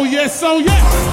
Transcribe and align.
Oh, 0.00 0.04
yes, 0.04 0.44
oh, 0.44 0.58
yes. 0.58 1.07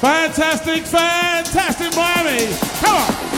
Fantastic, 0.00 0.84
fantastic 0.84 1.96
Miami. 1.96 2.54
Come 2.80 2.96
on. 2.96 3.35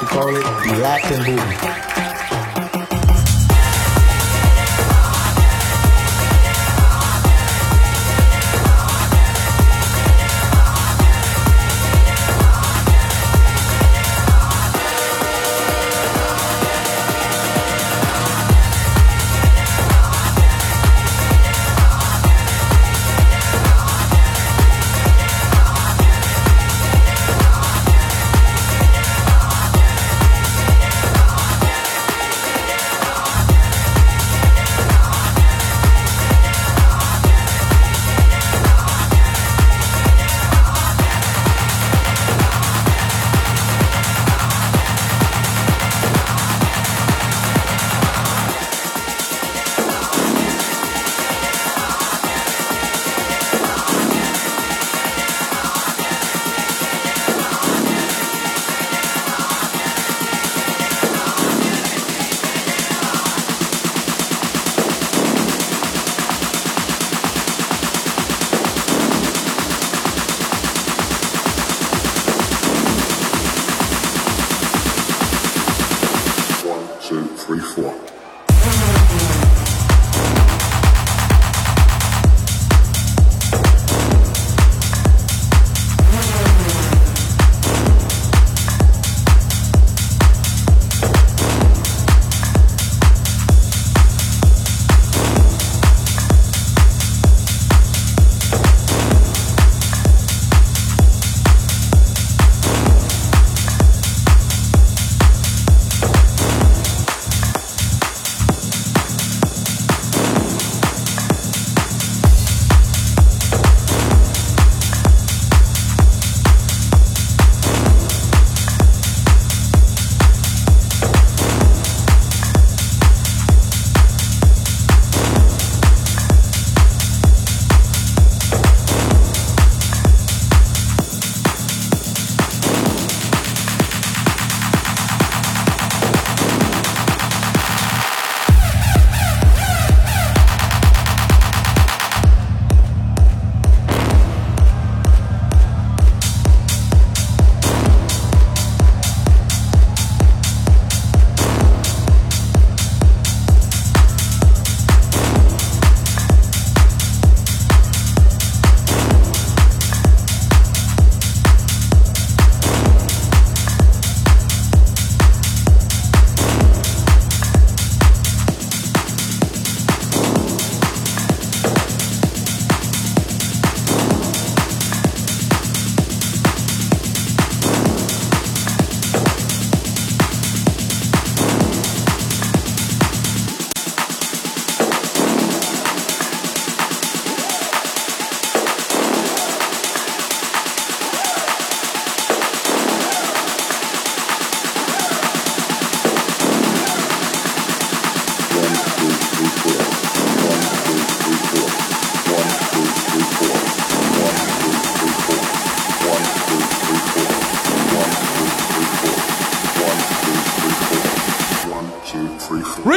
We 0.00 0.06
call 0.06 0.28
it 0.28 0.42
the 0.42 0.78
Latin 0.80 1.24
booty. 1.24 1.87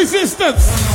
resistance. 0.02 0.91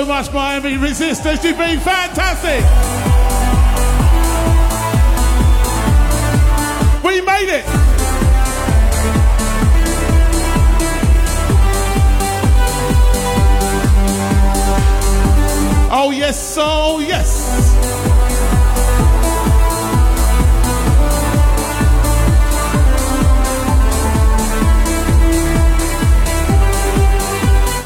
So 0.00 0.04
much, 0.04 0.32
Miami 0.32 0.76
Resistance. 0.76 1.44
You've 1.44 1.56
been 1.56 1.78
fantastic. 1.78 2.64
We 7.04 7.20
made 7.20 7.48
it. 7.48 7.64
Oh, 15.96 16.10
yes, 16.12 16.56
oh, 16.58 16.98
yes. 16.98 17.43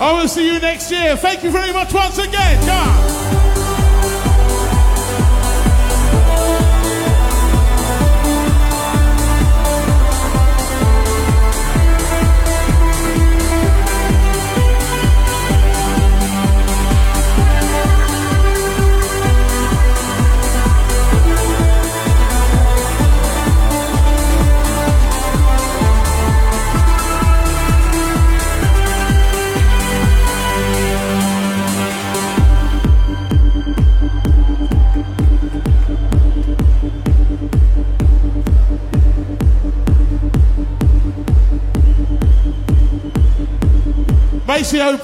I 0.09 0.13
will 0.13 0.27
see 0.27 0.47
you 0.47 0.59
next 0.59 0.91
year. 0.91 1.19
Thank 1.19 1.45
you 1.45 1.51
very 1.51 1.71
much 1.71 1.93
once 1.93 2.17
again. 2.17 2.67
Come 2.67 3.18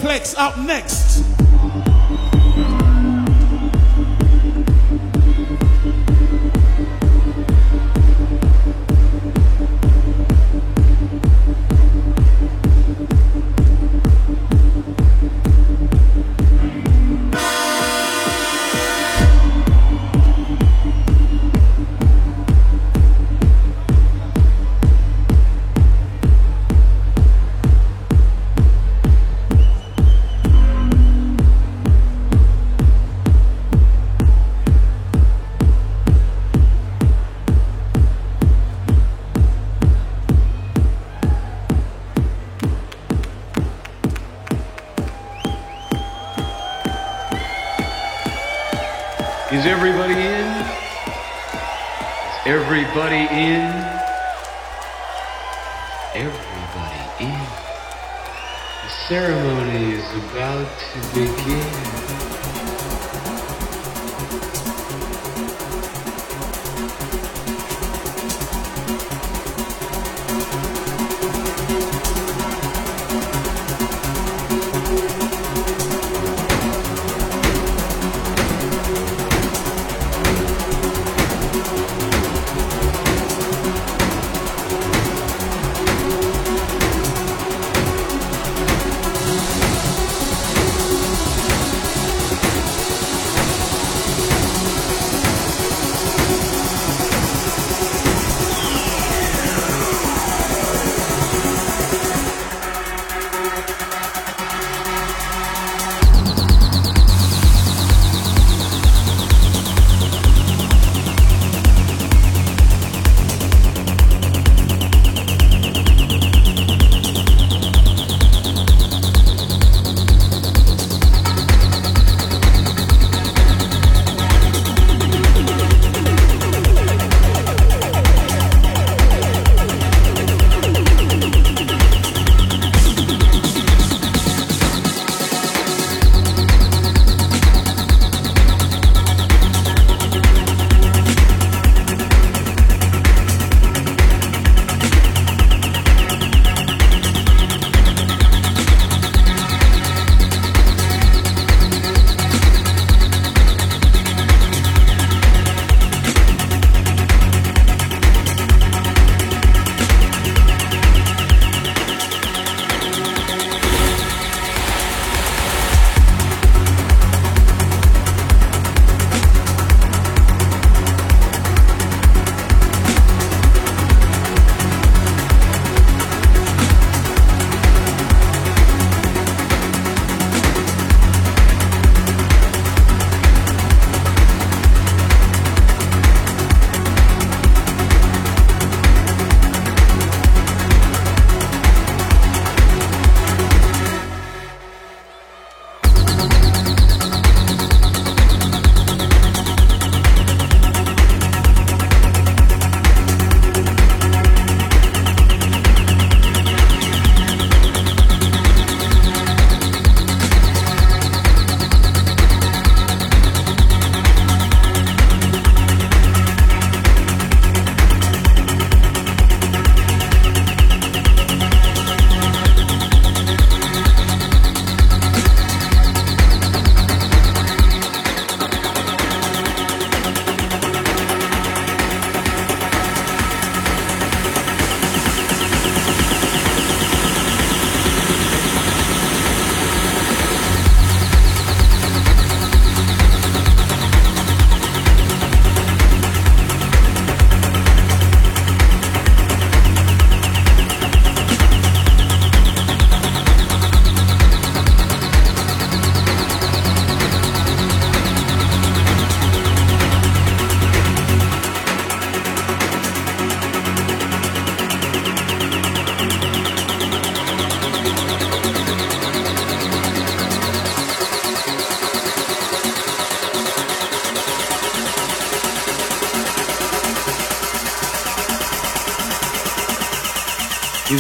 Maceo 0.05 0.19
Plex 0.19 0.35
up 0.37 0.59
next. 0.59 1.04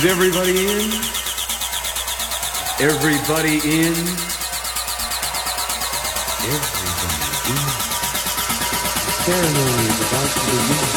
Everybody 0.07 0.51
in? 0.51 0.91
Everybody 2.79 3.57
in? 3.65 3.95
Everybody 6.45 7.15
in. 7.49 7.65
The 9.01 9.13
ceremony 9.25 9.89
is 9.89 10.01
about 10.01 10.29
to 10.29 10.41
begin. 10.51 10.94